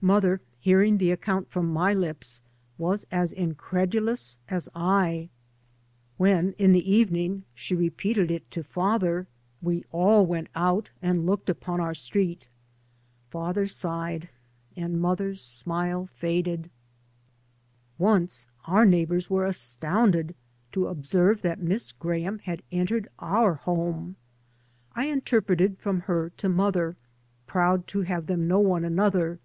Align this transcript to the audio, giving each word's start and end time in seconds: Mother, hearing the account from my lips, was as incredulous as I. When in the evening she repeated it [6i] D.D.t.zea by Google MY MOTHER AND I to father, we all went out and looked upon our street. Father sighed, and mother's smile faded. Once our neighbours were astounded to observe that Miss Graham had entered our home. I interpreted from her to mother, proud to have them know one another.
Mother, 0.00 0.40
hearing 0.60 0.98
the 0.98 1.10
account 1.10 1.50
from 1.50 1.72
my 1.72 1.92
lips, 1.92 2.40
was 2.78 3.04
as 3.10 3.32
incredulous 3.32 4.38
as 4.48 4.68
I. 4.72 5.28
When 6.16 6.52
in 6.52 6.70
the 6.70 6.88
evening 6.88 7.42
she 7.52 7.74
repeated 7.74 8.30
it 8.30 8.46
[6i] 8.48 8.50
D.D.t.zea 8.50 8.62
by 8.62 8.68
Google 8.68 8.78
MY 8.78 8.92
MOTHER 8.92 9.08
AND 9.10 9.26
I 9.26 9.26
to 9.26 9.26
father, 9.26 9.26
we 9.74 9.84
all 9.90 10.26
went 10.26 10.48
out 10.54 10.90
and 11.02 11.26
looked 11.26 11.50
upon 11.50 11.80
our 11.80 11.94
street. 11.94 12.46
Father 13.30 13.66
sighed, 13.66 14.28
and 14.76 15.00
mother's 15.00 15.42
smile 15.42 16.06
faded. 16.12 16.70
Once 17.98 18.46
our 18.66 18.86
neighbours 18.86 19.28
were 19.28 19.46
astounded 19.46 20.36
to 20.70 20.86
observe 20.86 21.42
that 21.42 21.58
Miss 21.60 21.90
Graham 21.90 22.38
had 22.38 22.62
entered 22.70 23.08
our 23.18 23.54
home. 23.54 24.14
I 24.92 25.06
interpreted 25.06 25.80
from 25.80 26.02
her 26.02 26.30
to 26.36 26.48
mother, 26.48 26.94
proud 27.48 27.88
to 27.88 28.02
have 28.02 28.26
them 28.26 28.46
know 28.46 28.60
one 28.60 28.84
another. 28.84 29.40